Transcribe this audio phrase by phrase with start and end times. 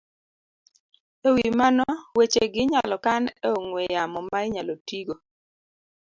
[1.27, 1.85] E wi mano,
[2.17, 5.15] wechegi inyalo kan e ong'we yamo ma inyalo tigo